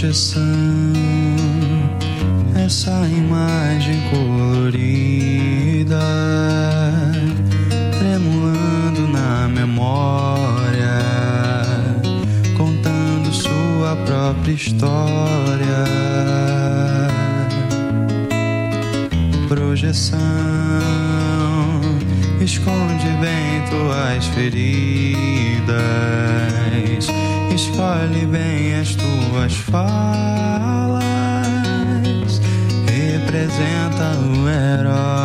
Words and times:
projeção 0.00 0.42
essa 2.56 3.06
imagem 3.06 4.00
colorida 4.08 6.00
tremulando 7.98 9.06
na 9.08 9.46
memória 9.46 11.02
contando 12.56 13.30
sua 13.30 13.94
própria 14.06 14.52
história. 14.52 15.84
Projeção 19.48 20.89
esconde 22.40 23.08
bem 23.20 23.62
tuas 23.68 24.26
feridas, 24.28 25.68
escolhe 27.54 28.24
bem 28.26 28.74
as 28.74 28.94
tuas 28.94 29.54
falas. 29.54 31.00
Representa 32.86 34.18
o 34.18 34.48
herói. 34.48 35.20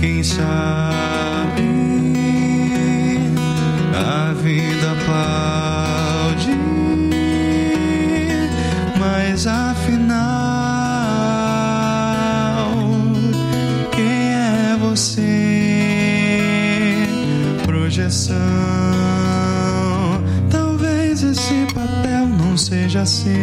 Quem 0.00 0.22
sabe 0.22 1.62
a 3.92 4.32
vida 4.34 4.92
aplaude, 4.92 6.56
mas 8.98 9.46
afinal, 9.46 10.43
Projeção. 17.66 18.34
Talvez 20.50 21.22
esse 21.22 21.66
papel 21.74 22.28
não 22.28 22.56
seja 22.56 23.04
seu 23.06 23.34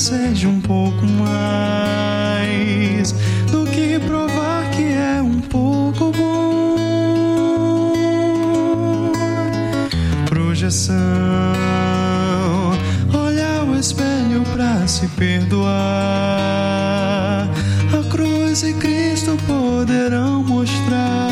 seja 0.00 0.48
um 0.48 0.60
pouco 0.60 1.06
mais 1.06 3.12
do 3.52 3.66
que 3.66 3.98
provar 3.98 4.70
que 4.70 4.84
é 4.84 5.20
um 5.20 5.40
pouco 5.40 6.10
bom. 6.10 6.72
Projeção, 10.26 10.96
olhar 13.12 13.64
o 13.64 13.78
espelho 13.78 14.42
pra 14.54 14.86
se 14.86 15.06
perdoar. 15.08 16.79
Cruz 18.50 18.64
e 18.64 18.74
Cristo 18.74 19.36
poderão 19.46 20.42
mostrar 20.42 21.29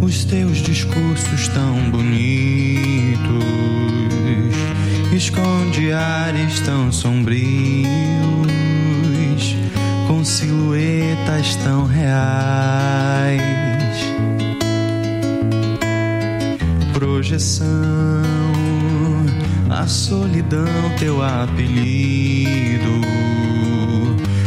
os 0.00 0.24
teus 0.24 0.56
discursos 0.58 1.48
tão 1.48 1.90
bonitos, 1.90 3.20
esconde 5.12 5.92
ares 5.92 6.60
tão 6.60 6.90
sombrios, 6.90 7.36
com 10.06 10.24
silhuetas 10.24 11.56
tão 11.56 11.84
reais. 11.84 13.02
Projeção, 16.94 17.66
a 19.68 19.86
solidão, 19.86 20.66
teu 20.98 21.22
apelido. 21.22 23.00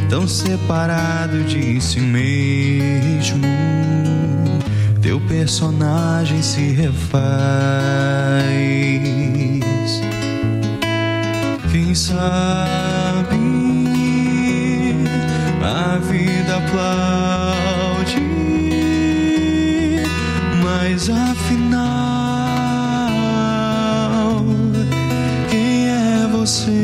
Tão 0.09 0.27
separado 0.27 1.43
de 1.43 1.79
si 1.79 1.99
mesmo. 1.99 2.62
Personagem 5.27 6.41
se 6.41 6.71
refaz. 6.71 7.21
Quem 11.71 11.95
sabe 11.95 12.23
a 15.63 15.97
vida 15.97 16.57
aplaude, 16.57 18.21
mas 20.63 21.09
afinal, 21.09 21.81
quem 25.49 25.87
é 25.89 26.27
você? 26.31 26.82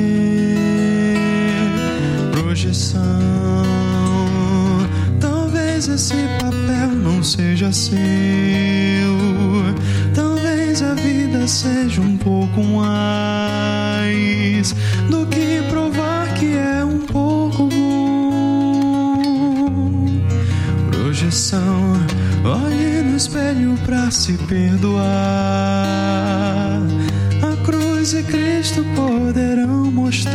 seja 7.30 7.72
seu. 7.72 7.94
Talvez 10.16 10.82
a 10.82 10.96
vida 10.96 11.48
seja 11.48 12.02
um 12.02 12.18
pouco 12.18 12.64
mais 12.64 14.74
do 15.12 15.28
que 15.28 15.62
provar 15.70 16.34
que 16.34 16.58
é 16.58 16.84
um 16.84 16.98
pouco 17.00 17.70
bom. 17.70 19.62
Projeção, 20.90 21.94
olhe 22.44 23.04
no 23.04 23.16
espelho 23.16 23.78
pra 23.86 24.10
se 24.10 24.34
perdoar. 24.48 25.04
A 27.44 27.56
cruz 27.64 28.16
e 28.16 28.24
Cristo 28.24 28.84
poderão 28.96 29.92
mostrar 29.92 30.34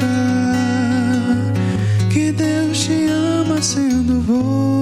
que 2.13 2.31
Deus 2.31 2.85
te 2.85 3.09
ama 3.09 3.61
sendo 3.61 4.21
você. 4.21 4.74